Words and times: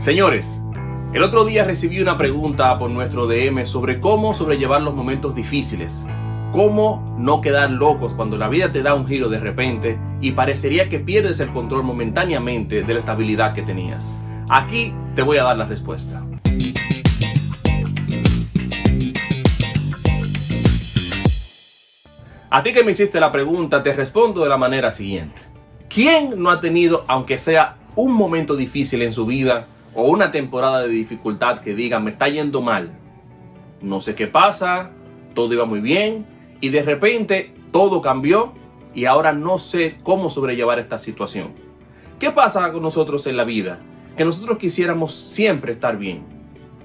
Señores, 0.00 0.58
el 1.12 1.22
otro 1.22 1.44
día 1.44 1.64
recibí 1.64 2.00
una 2.00 2.16
pregunta 2.16 2.78
por 2.78 2.90
nuestro 2.90 3.26
DM 3.26 3.66
sobre 3.66 4.00
cómo 4.00 4.32
sobrellevar 4.32 4.80
los 4.80 4.94
momentos 4.94 5.34
difíciles. 5.34 6.06
Cómo 6.52 7.14
no 7.18 7.42
quedar 7.42 7.70
locos 7.70 8.14
cuando 8.14 8.38
la 8.38 8.48
vida 8.48 8.72
te 8.72 8.82
da 8.82 8.94
un 8.94 9.06
giro 9.06 9.28
de 9.28 9.38
repente 9.38 9.98
y 10.22 10.32
parecería 10.32 10.88
que 10.88 11.00
pierdes 11.00 11.38
el 11.40 11.52
control 11.52 11.82
momentáneamente 11.82 12.82
de 12.82 12.94
la 12.94 13.00
estabilidad 13.00 13.52
que 13.52 13.60
tenías. 13.60 14.10
Aquí 14.48 14.94
te 15.14 15.20
voy 15.20 15.36
a 15.36 15.44
dar 15.44 15.58
la 15.58 15.66
respuesta. 15.66 16.22
A 22.48 22.62
ti 22.62 22.72
que 22.72 22.84
me 22.84 22.92
hiciste 22.92 23.20
la 23.20 23.30
pregunta, 23.30 23.82
te 23.82 23.92
respondo 23.92 24.42
de 24.42 24.48
la 24.48 24.56
manera 24.56 24.90
siguiente. 24.90 25.42
¿Quién 25.90 26.42
no 26.42 26.50
ha 26.50 26.58
tenido, 26.58 27.04
aunque 27.06 27.36
sea 27.36 27.76
un 27.96 28.14
momento 28.14 28.56
difícil 28.56 29.02
en 29.02 29.12
su 29.12 29.26
vida 29.26 29.66
o 29.94 30.04
una 30.04 30.30
temporada 30.30 30.82
de 30.82 30.88
dificultad 30.88 31.60
que 31.60 31.74
diga 31.74 32.00
me 32.00 32.12
está 32.12 32.28
yendo 32.28 32.60
mal? 32.60 32.90
No 33.82 34.00
sé 34.00 34.14
qué 34.14 34.26
pasa, 34.26 34.90
todo 35.34 35.52
iba 35.54 35.64
muy 35.64 35.80
bien 35.80 36.26
y 36.60 36.68
de 36.68 36.82
repente 36.82 37.54
todo 37.72 38.02
cambió 38.02 38.52
y 38.94 39.04
ahora 39.04 39.32
no 39.32 39.58
sé 39.58 39.96
cómo 40.02 40.30
sobrellevar 40.30 40.78
esta 40.78 40.98
situación. 40.98 41.52
¿Qué 42.18 42.30
pasa 42.30 42.70
con 42.72 42.82
nosotros 42.82 43.26
en 43.26 43.36
la 43.36 43.44
vida? 43.44 43.80
Que 44.16 44.24
nosotros 44.24 44.58
quisiéramos 44.58 45.14
siempre 45.14 45.72
estar 45.72 45.96
bien. 45.96 46.22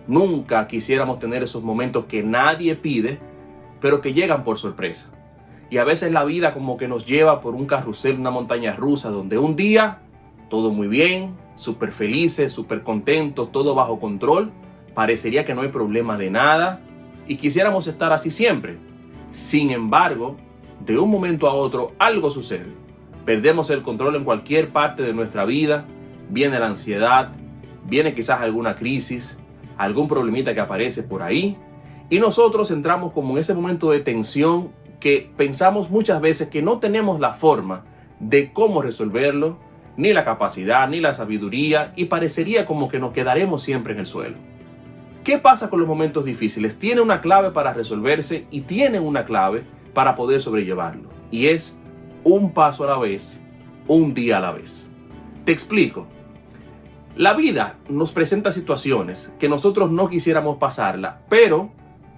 Nunca 0.07 0.67
quisiéramos 0.67 1.19
tener 1.19 1.43
esos 1.43 1.63
momentos 1.63 2.05
que 2.05 2.23
nadie 2.23 2.75
pide, 2.75 3.19
pero 3.81 4.01
que 4.01 4.13
llegan 4.13 4.43
por 4.43 4.57
sorpresa. 4.57 5.11
Y 5.69 5.79
a 5.79 5.83
veces 5.83 6.11
la 6.11 6.23
vida 6.23 6.53
como 6.53 6.77
que 6.77 6.87
nos 6.87 7.05
lleva 7.05 7.41
por 7.41 7.55
un 7.55 7.65
carrusel, 7.65 8.19
una 8.19 8.29
montaña 8.29 8.75
rusa, 8.75 9.09
donde 9.09 9.37
un 9.37 9.55
día 9.55 9.99
todo 10.49 10.69
muy 10.69 10.87
bien, 10.87 11.35
súper 11.55 11.91
felices, 11.91 12.51
súper 12.51 12.83
contentos, 12.83 13.51
todo 13.51 13.75
bajo 13.75 13.99
control, 13.99 14.51
parecería 14.93 15.45
que 15.45 15.53
no 15.53 15.61
hay 15.61 15.69
problema 15.69 16.17
de 16.17 16.29
nada 16.29 16.81
y 17.27 17.37
quisiéramos 17.37 17.87
estar 17.87 18.13
así 18.13 18.31
siempre. 18.31 18.77
Sin 19.31 19.71
embargo, 19.71 20.37
de 20.85 20.97
un 20.97 21.09
momento 21.09 21.47
a 21.47 21.53
otro 21.53 21.93
algo 21.99 22.29
sucede. 22.29 22.67
Perdemos 23.25 23.69
el 23.69 23.81
control 23.81 24.15
en 24.15 24.23
cualquier 24.23 24.69
parte 24.69 25.03
de 25.03 25.13
nuestra 25.13 25.45
vida, 25.45 25.85
viene 26.29 26.59
la 26.59 26.67
ansiedad, 26.67 27.31
viene 27.85 28.13
quizás 28.13 28.41
alguna 28.41 28.75
crisis, 28.75 29.37
algún 29.77 30.07
problemita 30.07 30.53
que 30.53 30.59
aparece 30.59 31.03
por 31.03 31.23
ahí 31.23 31.57
y 32.09 32.19
nosotros 32.19 32.69
entramos 32.71 33.13
como 33.13 33.33
en 33.33 33.39
ese 33.39 33.53
momento 33.53 33.91
de 33.91 33.99
tensión 33.99 34.69
que 34.99 35.31
pensamos 35.35 35.89
muchas 35.89 36.21
veces 36.21 36.49
que 36.49 36.61
no 36.61 36.79
tenemos 36.79 37.19
la 37.19 37.33
forma 37.33 37.83
de 38.19 38.53
cómo 38.53 38.81
resolverlo, 38.81 39.57
ni 39.97 40.13
la 40.13 40.25
capacidad, 40.25 40.87
ni 40.89 40.99
la 40.99 41.13
sabiduría, 41.13 41.93
y 41.95 42.05
parecería 42.05 42.65
como 42.65 42.89
que 42.89 42.99
nos 42.99 43.13
quedaremos 43.13 43.63
siempre 43.63 43.93
en 43.93 43.99
el 43.99 44.05
suelo. 44.05 44.37
¿Qué 45.23 45.39
pasa 45.39 45.69
con 45.69 45.79
los 45.79 45.87
momentos 45.87 46.25
difíciles? 46.25 46.77
Tiene 46.77 47.01
una 47.01 47.21
clave 47.21 47.51
para 47.51 47.73
resolverse 47.73 48.45
y 48.51 48.61
tiene 48.61 48.99
una 48.99 49.25
clave 49.25 49.63
para 49.93 50.15
poder 50.15 50.41
sobrellevarlo. 50.41 51.09
Y 51.31 51.47
es 51.47 51.75
un 52.23 52.53
paso 52.53 52.83
a 52.83 52.91
la 52.91 52.97
vez, 52.99 53.41
un 53.87 54.13
día 54.13 54.37
a 54.37 54.41
la 54.41 54.51
vez. 54.51 54.85
Te 55.43 55.51
explico. 55.51 56.07
La 57.15 57.33
vida 57.33 57.77
nos 57.89 58.11
presenta 58.11 58.51
situaciones 58.51 59.33
que 59.39 59.49
nosotros 59.49 59.89
no 59.89 60.09
quisiéramos 60.09 60.57
pasarla, 60.57 61.21
pero 61.29 61.71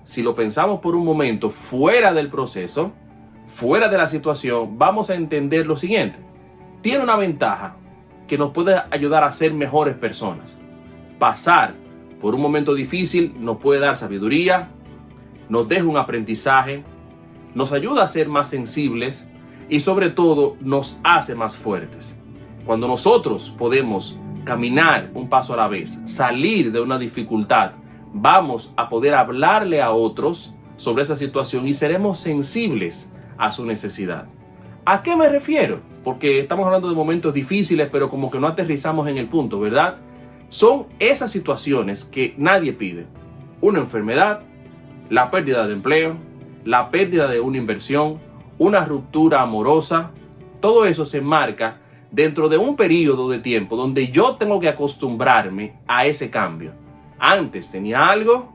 si 0.03 0.21
lo 0.23 0.35
pensamos 0.35 0.79
por 0.79 0.95
un 0.95 1.05
momento 1.05 1.49
fuera 1.49 2.13
del 2.13 2.29
proceso, 2.29 2.93
fuera 3.45 3.89
de 3.89 3.97
la 3.97 4.07
situación, 4.07 4.77
vamos 4.77 5.09
a 5.09 5.15
entender 5.15 5.67
lo 5.67 5.77
siguiente. 5.77 6.26
Tiene 6.87 7.03
una 7.03 7.17
ventaja 7.17 7.75
que 8.29 8.37
nos 8.37 8.53
puede 8.53 8.81
ayudar 8.91 9.25
a 9.25 9.33
ser 9.33 9.53
mejores 9.53 9.97
personas. 9.97 10.57
Pasar 11.19 11.73
por 12.21 12.33
un 12.33 12.39
momento 12.39 12.73
difícil 12.73 13.35
nos 13.41 13.57
puede 13.57 13.81
dar 13.81 13.97
sabiduría, 13.97 14.69
nos 15.49 15.67
deja 15.67 15.83
un 15.83 15.97
aprendizaje, 15.97 16.85
nos 17.53 17.73
ayuda 17.73 18.05
a 18.05 18.07
ser 18.07 18.29
más 18.29 18.49
sensibles 18.49 19.27
y 19.67 19.81
sobre 19.81 20.11
todo 20.11 20.55
nos 20.61 20.97
hace 21.03 21.35
más 21.35 21.57
fuertes. 21.57 22.15
Cuando 22.65 22.87
nosotros 22.87 23.53
podemos 23.57 24.17
caminar 24.45 25.11
un 25.13 25.27
paso 25.27 25.55
a 25.55 25.57
la 25.57 25.67
vez, 25.67 25.99
salir 26.05 26.71
de 26.71 26.79
una 26.79 26.97
dificultad, 26.97 27.71
vamos 28.13 28.71
a 28.77 28.87
poder 28.87 29.13
hablarle 29.13 29.81
a 29.81 29.91
otros 29.91 30.53
sobre 30.77 31.03
esa 31.03 31.17
situación 31.17 31.67
y 31.67 31.73
seremos 31.73 32.19
sensibles 32.19 33.11
a 33.37 33.51
su 33.51 33.65
necesidad. 33.65 34.29
¿A 34.89 35.03
qué 35.03 35.17
me 35.17 35.27
refiero? 35.27 35.81
Porque 36.01 36.39
estamos 36.39 36.65
hablando 36.65 36.87
de 36.87 36.95
momentos 36.95 37.33
difíciles, 37.33 37.89
pero 37.91 38.09
como 38.09 38.31
que 38.31 38.39
no 38.39 38.47
aterrizamos 38.47 39.05
en 39.09 39.17
el 39.17 39.27
punto, 39.27 39.59
¿verdad? 39.59 39.97
Son 40.47 40.85
esas 40.97 41.29
situaciones 41.29 42.05
que 42.05 42.33
nadie 42.37 42.71
pide. 42.71 43.05
Una 43.59 43.79
enfermedad, 43.79 44.43
la 45.09 45.29
pérdida 45.29 45.67
de 45.67 45.73
empleo, 45.73 46.15
la 46.63 46.87
pérdida 46.87 47.27
de 47.27 47.41
una 47.41 47.57
inversión, 47.57 48.17
una 48.59 48.85
ruptura 48.85 49.41
amorosa. 49.41 50.11
Todo 50.61 50.85
eso 50.85 51.05
se 51.05 51.19
marca 51.19 51.81
dentro 52.09 52.47
de 52.47 52.57
un 52.57 52.77
periodo 52.77 53.27
de 53.27 53.39
tiempo 53.39 53.75
donde 53.75 54.07
yo 54.07 54.37
tengo 54.37 54.61
que 54.61 54.69
acostumbrarme 54.69 55.73
a 55.85 56.05
ese 56.05 56.29
cambio. 56.29 56.71
Antes 57.19 57.71
tenía 57.71 58.07
algo 58.07 58.53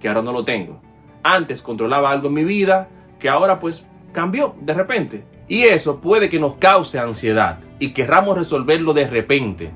que 0.00 0.08
ahora 0.08 0.22
no 0.22 0.32
lo 0.32 0.46
tengo. 0.46 0.80
Antes 1.22 1.60
controlaba 1.60 2.10
algo 2.10 2.28
en 2.28 2.34
mi 2.34 2.44
vida 2.44 2.88
que 3.18 3.28
ahora 3.28 3.60
pues 3.60 3.86
cambió 4.12 4.54
de 4.62 4.72
repente. 4.72 5.33
Y 5.48 5.64
eso 5.64 6.00
puede 6.00 6.30
que 6.30 6.38
nos 6.38 6.54
cause 6.54 6.98
ansiedad 6.98 7.58
y 7.78 7.92
querramos 7.92 8.38
resolverlo 8.38 8.94
de 8.94 9.06
repente, 9.06 9.70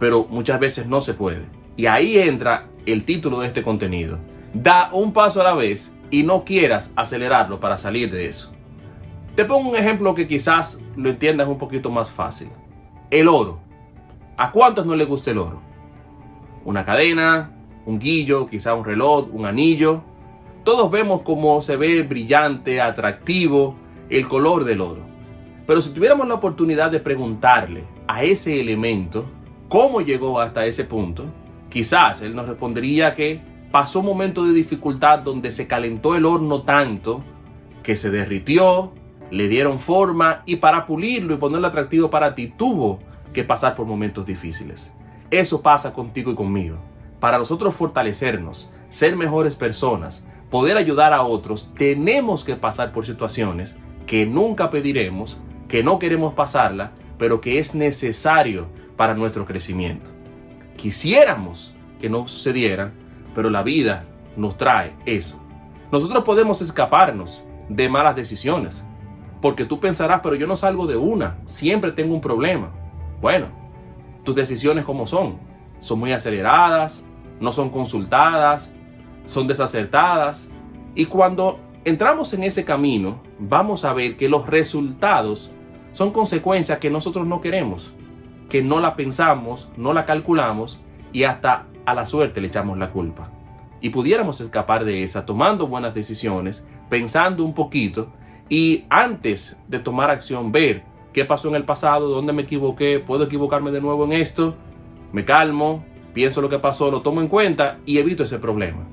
pero 0.00 0.26
muchas 0.28 0.58
veces 0.58 0.86
no 0.86 1.00
se 1.00 1.14
puede. 1.14 1.44
Y 1.76 1.86
ahí 1.86 2.18
entra 2.18 2.66
el 2.84 3.04
título 3.04 3.40
de 3.40 3.48
este 3.48 3.62
contenido. 3.62 4.18
Da 4.52 4.90
un 4.92 5.12
paso 5.12 5.40
a 5.40 5.44
la 5.44 5.54
vez 5.54 5.94
y 6.10 6.24
no 6.24 6.44
quieras 6.44 6.92
acelerarlo 6.96 7.60
para 7.60 7.78
salir 7.78 8.10
de 8.10 8.28
eso. 8.28 8.52
Te 9.36 9.44
pongo 9.44 9.70
un 9.70 9.76
ejemplo 9.76 10.14
que 10.14 10.26
quizás 10.26 10.78
lo 10.96 11.10
entiendas 11.10 11.48
un 11.48 11.58
poquito 11.58 11.90
más 11.90 12.10
fácil. 12.10 12.48
El 13.10 13.28
oro. 13.28 13.60
¿A 14.36 14.50
cuántos 14.50 14.84
no 14.84 14.96
le 14.96 15.04
gusta 15.04 15.30
el 15.30 15.38
oro? 15.38 15.60
Una 16.64 16.84
cadena, 16.84 17.52
un 17.86 18.00
guillo, 18.00 18.48
quizá 18.48 18.74
un 18.74 18.84
reloj, 18.84 19.28
un 19.32 19.46
anillo. 19.46 20.02
Todos 20.64 20.90
vemos 20.90 21.22
cómo 21.22 21.62
se 21.62 21.76
ve 21.76 22.02
brillante, 22.02 22.80
atractivo 22.80 23.76
el 24.10 24.28
color 24.28 24.64
del 24.64 24.80
oro. 24.80 25.02
Pero 25.66 25.80
si 25.80 25.90
tuviéramos 25.92 26.28
la 26.28 26.34
oportunidad 26.34 26.90
de 26.90 27.00
preguntarle 27.00 27.84
a 28.06 28.22
ese 28.22 28.60
elemento 28.60 29.24
cómo 29.68 30.00
llegó 30.00 30.40
hasta 30.40 30.66
ese 30.66 30.84
punto, 30.84 31.26
quizás 31.70 32.22
él 32.22 32.34
nos 32.34 32.48
respondería 32.48 33.14
que 33.14 33.40
pasó 33.70 34.00
un 34.00 34.06
momento 34.06 34.44
de 34.44 34.52
dificultad 34.52 35.20
donde 35.20 35.50
se 35.50 35.66
calentó 35.66 36.14
el 36.14 36.26
horno 36.26 36.62
tanto 36.62 37.20
que 37.82 37.96
se 37.96 38.10
derritió, 38.10 38.92
le 39.30 39.48
dieron 39.48 39.78
forma 39.78 40.42
y 40.46 40.56
para 40.56 40.86
pulirlo 40.86 41.34
y 41.34 41.38
ponerlo 41.38 41.66
atractivo 41.66 42.10
para 42.10 42.34
ti 42.34 42.48
tuvo 42.48 42.98
que 43.32 43.42
pasar 43.42 43.74
por 43.74 43.86
momentos 43.86 44.26
difíciles. 44.26 44.92
Eso 45.30 45.62
pasa 45.62 45.92
contigo 45.92 46.30
y 46.30 46.34
conmigo 46.34 46.76
para 47.24 47.38
nosotros 47.38 47.74
fortalecernos, 47.74 48.70
ser 48.90 49.16
mejores 49.16 49.56
personas, 49.56 50.26
poder 50.50 50.76
ayudar 50.76 51.14
a 51.14 51.22
otros, 51.22 51.72
tenemos 51.72 52.44
que 52.44 52.54
pasar 52.54 52.92
por 52.92 53.06
situaciones 53.06 53.76
que 54.06 54.26
nunca 54.26 54.70
pediremos, 54.70 55.38
que 55.68 55.82
no 55.82 55.98
queremos 55.98 56.34
pasarla, 56.34 56.92
pero 57.18 57.40
que 57.40 57.58
es 57.58 57.74
necesario 57.74 58.66
para 58.96 59.14
nuestro 59.14 59.44
crecimiento. 59.46 60.10
Quisiéramos 60.76 61.74
que 62.00 62.10
no 62.10 62.28
sucedieran, 62.28 62.92
pero 63.34 63.50
la 63.50 63.62
vida 63.62 64.04
nos 64.36 64.56
trae 64.56 64.92
eso. 65.06 65.40
Nosotros 65.90 66.24
podemos 66.24 66.60
escaparnos 66.60 67.44
de 67.68 67.88
malas 67.88 68.16
decisiones, 68.16 68.84
porque 69.40 69.64
tú 69.64 69.80
pensarás, 69.80 70.20
pero 70.22 70.34
yo 70.34 70.46
no 70.46 70.56
salgo 70.56 70.86
de 70.86 70.96
una, 70.96 71.36
siempre 71.46 71.92
tengo 71.92 72.14
un 72.14 72.20
problema. 72.20 72.70
Bueno, 73.20 73.48
tus 74.24 74.34
decisiones 74.34 74.84
como 74.84 75.06
son, 75.06 75.38
son 75.80 76.00
muy 76.00 76.12
aceleradas, 76.12 77.04
no 77.40 77.52
son 77.52 77.70
consultadas, 77.70 78.70
son 79.26 79.46
desacertadas. 79.46 80.48
Y 80.94 81.06
cuando 81.06 81.60
entramos 81.84 82.32
en 82.34 82.44
ese 82.44 82.64
camino, 82.64 83.20
vamos 83.48 83.84
a 83.84 83.92
ver 83.92 84.16
que 84.16 84.28
los 84.28 84.46
resultados 84.46 85.52
son 85.92 86.12
consecuencias 86.12 86.78
que 86.78 86.90
nosotros 86.90 87.26
no 87.26 87.40
queremos, 87.40 87.92
que 88.48 88.62
no 88.62 88.80
la 88.80 88.96
pensamos, 88.96 89.68
no 89.76 89.92
la 89.92 90.06
calculamos 90.06 90.80
y 91.12 91.24
hasta 91.24 91.66
a 91.86 91.94
la 91.94 92.06
suerte 92.06 92.40
le 92.40 92.48
echamos 92.48 92.78
la 92.78 92.90
culpa. 92.90 93.30
Y 93.80 93.90
pudiéramos 93.90 94.40
escapar 94.40 94.84
de 94.84 95.04
esa 95.04 95.26
tomando 95.26 95.66
buenas 95.66 95.94
decisiones, 95.94 96.66
pensando 96.88 97.44
un 97.44 97.54
poquito 97.54 98.08
y 98.48 98.84
antes 98.88 99.56
de 99.68 99.78
tomar 99.78 100.10
acción 100.10 100.52
ver 100.52 100.82
qué 101.12 101.24
pasó 101.24 101.48
en 101.48 101.54
el 101.54 101.64
pasado, 101.64 102.08
dónde 102.08 102.32
me 102.32 102.42
equivoqué, 102.42 102.98
puedo 102.98 103.24
equivocarme 103.24 103.70
de 103.70 103.80
nuevo 103.80 104.04
en 104.04 104.14
esto, 104.14 104.56
me 105.12 105.24
calmo, 105.24 105.84
pienso 106.12 106.40
lo 106.40 106.48
que 106.48 106.58
pasó, 106.58 106.90
lo 106.90 107.02
tomo 107.02 107.20
en 107.20 107.28
cuenta 107.28 107.78
y 107.86 107.98
evito 107.98 108.24
ese 108.24 108.38
problema. 108.38 108.84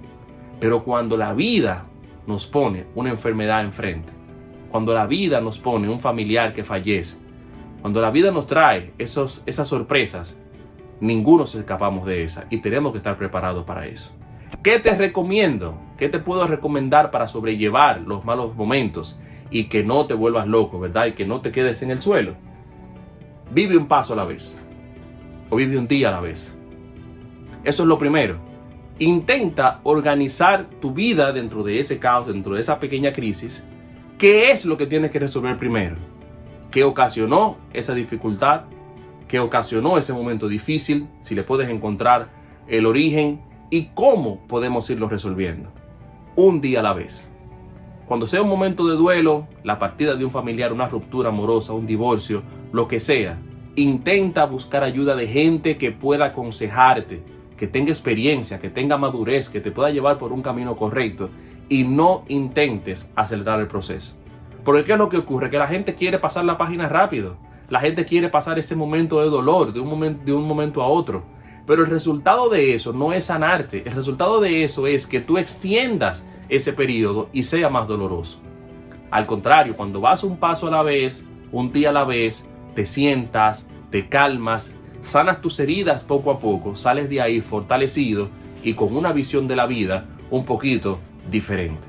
Pero 0.60 0.84
cuando 0.84 1.18
la 1.18 1.34
vida 1.34 1.86
nos 2.28 2.46
pone 2.46 2.86
una 2.94 3.10
enfermedad 3.10 3.64
enfrente, 3.64 4.21
cuando 4.72 4.94
la 4.96 5.06
vida 5.06 5.42
nos 5.42 5.60
pone 5.60 5.90
un 5.90 6.00
familiar 6.00 6.54
que 6.54 6.64
fallece, 6.64 7.18
cuando 7.82 8.02
la 8.02 8.12
vida 8.12 8.32
nos 8.32 8.48
trae 8.48 8.94
esos, 8.98 9.44
esas 9.46 9.68
sorpresas, 9.68 10.38
Ninguno 11.02 11.48
se 11.48 11.60
escapamos 11.60 12.06
de 12.06 12.24
esa 12.24 12.46
y 12.52 12.60
tenemos 12.60 12.92
que 12.92 13.00
estar 13.00 13.18
preparados 13.18 13.66
para 13.66 13.88
eso. 13.88 14.16
¿Qué 14.62 14.78
te 14.78 14.94
recomiendo? 14.94 15.76
¿Qué 15.98 16.10
te 16.10 16.20
puedo 16.20 16.46
recomendar 16.46 17.10
para 17.10 17.26
sobrellevar 17.26 18.02
los 18.02 18.24
malos 18.24 18.56
momentos 18.56 19.20
y 19.50 19.68
que 19.68 19.84
no 19.84 20.06
te 20.06 20.14
vuelvas 20.14 20.48
loco, 20.48 20.80
verdad? 20.80 21.08
Y 21.08 21.14
que 21.14 21.26
no 21.26 21.42
te 21.42 21.52
quedes 21.52 21.82
en 21.82 21.90
el 21.90 22.04
suelo. 22.04 22.36
Vive 23.52 23.78
un 23.78 23.88
paso 23.88 24.14
a 24.14 24.16
la 24.16 24.26
vez. 24.26 24.64
O 25.50 25.56
vive 25.56 25.76
un 25.76 25.88
día 25.88 26.10
a 26.10 26.12
la 26.12 26.22
vez. 26.22 26.56
Eso 27.64 27.82
es 27.82 27.90
lo 27.90 27.98
primero. 27.98 28.38
Intenta 29.00 29.80
organizar 29.82 30.68
tu 30.80 30.94
vida 30.94 31.32
dentro 31.32 31.64
de 31.64 31.80
ese 31.80 31.98
caos, 31.98 32.28
dentro 32.28 32.54
de 32.54 32.62
esa 32.62 32.80
pequeña 32.80 33.12
crisis. 33.12 33.66
¿Qué 34.22 34.52
es 34.52 34.66
lo 34.66 34.78
que 34.78 34.86
tienes 34.86 35.10
que 35.10 35.18
resolver 35.18 35.58
primero? 35.58 35.96
¿Qué 36.70 36.84
ocasionó 36.84 37.58
esa 37.74 37.96
dificultad? 37.96 38.66
¿Qué 39.28 39.40
ocasionó 39.40 39.98
ese 39.98 40.14
momento 40.14 40.48
difícil? 40.48 41.08
Si 41.22 41.34
le 41.34 41.42
puedes 41.42 41.72
encontrar 41.72 42.30
el 42.68 42.86
origen 42.86 43.42
y 43.72 43.86
cómo 43.96 44.46
podemos 44.48 44.88
irlo 44.92 45.10
resolviendo. 45.10 45.72
Un 46.36 46.62
día 46.62 46.82
a 46.82 46.84
la 46.84 46.94
vez. 46.94 47.32
Cuando 48.06 48.28
sea 48.28 48.44
un 48.44 48.50
momento 48.50 48.88
de 48.88 48.96
duelo, 48.96 49.48
la 49.64 49.80
partida 49.80 50.14
de 50.14 50.24
un 50.24 50.30
familiar, 50.30 50.72
una 50.72 50.88
ruptura 50.88 51.30
amorosa, 51.30 51.74
un 51.74 51.88
divorcio, 51.88 52.44
lo 52.72 52.88
que 52.88 53.00
sea, 53.00 53.40
intenta 53.76 54.46
buscar 54.46 54.84
ayuda 54.84 55.16
de 55.16 55.26
gente 55.30 55.80
que 55.80 55.92
pueda 55.92 56.26
aconsejarte, 56.26 57.24
que 57.58 57.66
tenga 57.66 57.90
experiencia, 57.90 58.60
que 58.60 58.70
tenga 58.70 59.00
madurez, 59.00 59.50
que 59.50 59.62
te 59.62 59.72
pueda 59.72 59.90
llevar 59.90 60.20
por 60.20 60.32
un 60.32 60.44
camino 60.44 60.76
correcto 60.76 61.32
y 61.72 61.86
no 61.86 62.26
intentes 62.28 63.10
acelerar 63.16 63.62
el 63.62 63.68
proceso. 63.68 64.18
Porque 64.66 64.84
¿qué 64.84 64.92
es 64.92 64.98
lo 64.98 65.08
que 65.08 65.16
ocurre? 65.16 65.50
Que 65.50 65.58
la 65.58 65.70
gente 65.70 65.96
quiere 65.96 66.20
pasar 66.20 66.44
la 66.44 66.58
página 66.58 66.90
rápido. 66.90 67.38
La 67.70 67.80
gente 67.80 68.04
quiere 68.04 68.28
pasar 68.28 68.60
ese 68.60 68.76
momento 68.76 69.22
de 69.22 69.30
dolor 69.30 69.72
de 69.72 69.80
un 69.80 70.48
momento, 70.48 70.82
a 70.82 70.88
otro. 70.88 71.24
Pero 71.66 71.84
el 71.84 71.90
resultado 71.90 72.50
de 72.50 72.74
eso 72.74 72.92
no 72.92 73.14
es 73.14 73.24
sanarte. 73.24 73.84
El 73.86 73.94
resultado 73.94 74.42
de 74.42 74.66
eso 74.66 74.86
es 74.86 75.08
que 75.08 75.22
tú 75.22 75.38
extiendas 75.38 76.26
ese 76.50 76.74
periodo 76.74 77.30
y 77.32 77.44
sea 77.44 77.70
más 77.70 77.88
doloroso. 77.88 78.42
Al 79.10 79.26
contrario, 79.26 79.78
cuando 79.78 80.02
vas 80.02 80.26
un 80.26 80.36
paso 80.36 80.68
a 80.68 80.72
la 80.72 80.84
vez, 80.84 81.26
un 81.54 81.72
día 81.72 81.92
a 81.92 81.94
la 81.94 82.04
vez, 82.04 82.50
te 82.76 82.86
sientas, 82.86 83.66
te 83.92 84.10
calmas, 84.10 84.76
sanas 85.02 85.40
tus 85.40 85.58
heridas 85.62 86.04
poco 86.04 86.32
a 86.32 86.40
poco, 86.42 86.76
sales 86.76 87.10
de 87.10 87.22
ahí 87.22 87.40
fortalecido 87.40 88.28
y 88.62 88.74
con 88.74 88.94
una 88.94 89.14
visión 89.14 89.48
de 89.48 89.56
la 89.56 89.68
vida 89.68 90.06
un 90.32 90.44
poquito 90.44 91.00
diferente. 91.30 91.88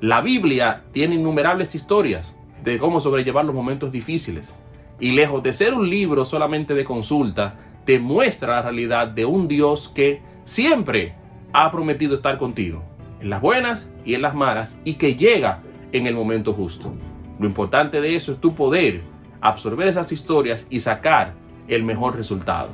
La 0.00 0.20
Biblia 0.20 0.84
tiene 0.92 1.14
innumerables 1.14 1.74
historias 1.74 2.36
de 2.62 2.78
cómo 2.78 3.00
sobrellevar 3.00 3.44
los 3.44 3.54
momentos 3.54 3.92
difíciles. 3.92 4.54
Y 5.00 5.12
lejos 5.12 5.42
de 5.42 5.52
ser 5.52 5.74
un 5.74 5.88
libro 5.88 6.24
solamente 6.24 6.74
de 6.74 6.84
consulta, 6.84 7.56
te 7.84 7.98
muestra 7.98 8.56
la 8.56 8.62
realidad 8.62 9.08
de 9.08 9.24
un 9.24 9.48
Dios 9.48 9.90
que 9.94 10.22
siempre 10.44 11.14
ha 11.52 11.70
prometido 11.70 12.16
estar 12.16 12.38
contigo, 12.38 12.82
en 13.20 13.30
las 13.30 13.40
buenas 13.40 13.92
y 14.04 14.14
en 14.14 14.22
las 14.22 14.34
malas, 14.34 14.80
y 14.84 14.94
que 14.94 15.16
llega 15.16 15.60
en 15.92 16.06
el 16.06 16.14
momento 16.14 16.52
justo. 16.52 16.92
Lo 17.38 17.46
importante 17.46 18.00
de 18.00 18.14
eso 18.14 18.32
es 18.32 18.40
tu 18.40 18.54
poder 18.54 19.02
absorber 19.40 19.88
esas 19.88 20.12
historias 20.12 20.66
y 20.70 20.80
sacar 20.80 21.34
el 21.68 21.82
mejor 21.82 22.16
resultado. 22.16 22.70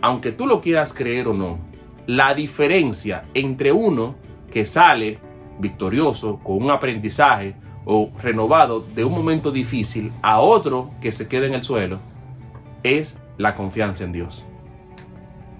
Aunque 0.00 0.32
tú 0.32 0.46
lo 0.46 0.60
quieras 0.60 0.92
creer 0.94 1.28
o 1.28 1.34
no, 1.34 1.58
la 2.06 2.34
diferencia 2.34 3.22
entre 3.34 3.72
uno 3.72 4.14
que 4.50 4.66
sale 4.66 5.18
victorioso 5.58 6.38
con 6.42 6.62
un 6.62 6.70
aprendizaje 6.70 7.54
o 7.84 8.10
renovado 8.22 8.80
de 8.94 9.04
un 9.04 9.12
momento 9.12 9.50
difícil 9.50 10.12
a 10.22 10.40
otro 10.40 10.90
que 11.00 11.12
se 11.12 11.26
queda 11.26 11.46
en 11.46 11.54
el 11.54 11.62
suelo 11.62 11.98
es 12.82 13.22
la 13.38 13.54
confianza 13.54 14.04
en 14.04 14.12
Dios. 14.12 14.44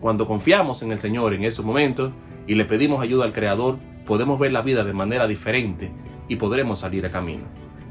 Cuando 0.01 0.27
confiamos 0.27 0.83
en 0.83 0.93
el 0.93 0.99
Señor 0.99 1.35
en 1.35 1.45
esos 1.45 1.65
momentos 1.65 2.13
y 2.47 2.55
le 2.55 2.65
pedimos 2.65 3.03
ayuda 3.03 3.25
al 3.25 3.33
Creador, 3.33 3.79
podemos 4.07 4.39
ver 4.39 4.53
la 4.53 4.63
vida 4.63 4.85
de 4.85 4.93
manera 4.93 5.27
diferente 5.27 5.91
y 6.29 6.37
podremos 6.37 6.81
salir 6.81 7.05
a 7.07 7.11
camino. 7.11 7.45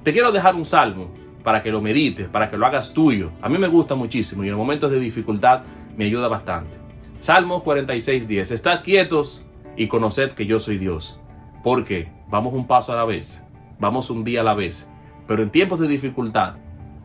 Te 0.03 0.13
quiero 0.13 0.31
dejar 0.31 0.55
un 0.55 0.65
salmo 0.65 1.09
para 1.43 1.63
que 1.63 1.71
lo 1.71 1.81
medites, 1.81 2.27
para 2.29 2.49
que 2.49 2.57
lo 2.57 2.65
hagas 2.65 2.93
tuyo. 2.93 3.31
A 3.41 3.49
mí 3.49 3.57
me 3.57 3.67
gusta 3.67 3.95
muchísimo 3.95 4.43
y 4.43 4.49
en 4.49 4.55
momentos 4.55 4.91
de 4.91 4.99
dificultad 4.99 5.63
me 5.95 6.05
ayuda 6.05 6.27
bastante. 6.27 6.71
Salmo 7.19 7.63
46.10. 7.63 8.51
Estad 8.51 8.83
quietos 8.83 9.46
y 9.77 9.87
conoced 9.87 10.31
que 10.31 10.45
yo 10.45 10.59
soy 10.59 10.77
Dios. 10.77 11.19
Porque 11.63 12.11
vamos 12.29 12.53
un 12.53 12.67
paso 12.67 12.91
a 12.91 12.95
la 12.95 13.05
vez, 13.05 13.41
vamos 13.79 14.09
un 14.09 14.23
día 14.23 14.41
a 14.41 14.43
la 14.43 14.55
vez. 14.55 14.89
Pero 15.27 15.43
en 15.43 15.51
tiempos 15.51 15.79
de 15.79 15.87
dificultad, 15.87 16.55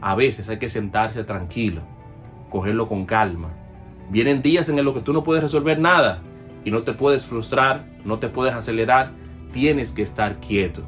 a 0.00 0.14
veces 0.14 0.48
hay 0.48 0.58
que 0.58 0.68
sentarse 0.68 1.22
tranquilo, 1.22 1.82
cogerlo 2.50 2.88
con 2.88 3.04
calma. 3.06 3.48
Vienen 4.10 4.42
días 4.42 4.68
en 4.68 4.84
los 4.84 4.94
que 4.94 5.00
tú 5.00 5.12
no 5.12 5.22
puedes 5.22 5.42
resolver 5.42 5.78
nada 5.78 6.20
y 6.64 6.70
no 6.70 6.82
te 6.82 6.92
puedes 6.92 7.24
frustrar, 7.24 7.84
no 8.04 8.18
te 8.18 8.28
puedes 8.28 8.54
acelerar, 8.54 9.12
tienes 9.52 9.92
que 9.92 10.02
estar 10.02 10.40
quieto. 10.40 10.82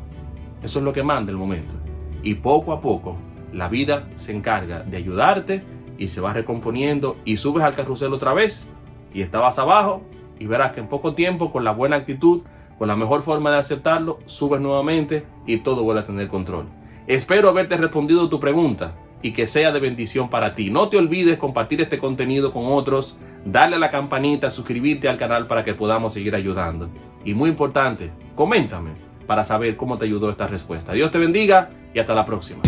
Eso 0.62 0.78
es 0.78 0.84
lo 0.84 0.92
que 0.92 1.02
manda 1.02 1.30
el 1.30 1.36
momento. 1.36 1.74
Y 2.22 2.34
poco 2.34 2.72
a 2.72 2.80
poco 2.80 3.16
la 3.52 3.68
vida 3.68 4.08
se 4.16 4.34
encarga 4.34 4.82
de 4.82 4.96
ayudarte 4.96 5.62
y 5.98 6.08
se 6.08 6.20
va 6.20 6.32
recomponiendo 6.32 7.16
y 7.24 7.36
subes 7.36 7.62
al 7.62 7.76
carrusel 7.76 8.12
otra 8.12 8.32
vez 8.32 8.66
y 9.12 9.22
estabas 9.22 9.58
abajo 9.58 10.02
y 10.38 10.46
verás 10.46 10.72
que 10.72 10.80
en 10.80 10.88
poco 10.88 11.14
tiempo 11.14 11.52
con 11.52 11.64
la 11.64 11.72
buena 11.72 11.96
actitud, 11.96 12.42
con 12.78 12.88
la 12.88 12.96
mejor 12.96 13.22
forma 13.22 13.50
de 13.50 13.58
aceptarlo, 13.58 14.18
subes 14.26 14.60
nuevamente 14.60 15.24
y 15.46 15.58
todo 15.58 15.82
vuelve 15.82 16.02
a 16.02 16.06
tener 16.06 16.28
control. 16.28 16.66
Espero 17.06 17.48
haberte 17.48 17.76
respondido 17.76 18.28
tu 18.28 18.40
pregunta 18.40 18.94
y 19.22 19.32
que 19.32 19.46
sea 19.46 19.72
de 19.72 19.80
bendición 19.80 20.28
para 20.28 20.54
ti. 20.54 20.70
No 20.70 20.88
te 20.88 20.98
olvides 20.98 21.38
compartir 21.38 21.80
este 21.80 21.98
contenido 21.98 22.52
con 22.52 22.66
otros, 22.66 23.18
darle 23.44 23.76
a 23.76 23.78
la 23.78 23.90
campanita, 23.90 24.50
suscribirte 24.50 25.08
al 25.08 25.18
canal 25.18 25.46
para 25.46 25.64
que 25.64 25.74
podamos 25.74 26.14
seguir 26.14 26.34
ayudando. 26.34 26.88
Y 27.24 27.34
muy 27.34 27.50
importante, 27.50 28.10
coméntame 28.34 28.90
para 29.26 29.44
saber 29.44 29.76
cómo 29.76 29.98
te 29.98 30.04
ayudó 30.04 30.30
esta 30.30 30.46
respuesta. 30.46 30.92
Dios 30.92 31.10
te 31.10 31.18
bendiga 31.18 31.70
y 31.94 31.98
hasta 31.98 32.14
la 32.14 32.26
próxima. 32.26 32.62